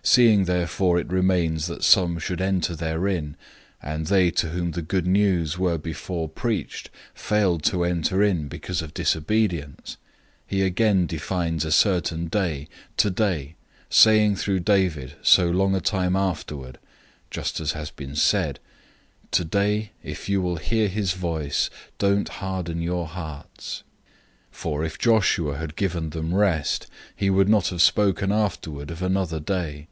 [0.00, 3.36] "{Psalm 95:11} 004:006 Seeing therefore it remains that some should enter therein,
[3.82, 8.80] and they to whom the good news was before preached failed to enter in because
[8.80, 9.96] of disobedience,
[10.50, 13.54] 004:007 he again defines a certain day, today,
[13.90, 16.78] saying through David so long a time afterward
[17.30, 18.58] (just as has been said),
[19.30, 23.84] "Today if you will hear his voice, don't harden your hearts."{Psalm
[24.52, 28.32] 95:7 8} 004:008 For if Joshua had given them rest, he would not have spoken
[28.32, 29.86] afterward of another day.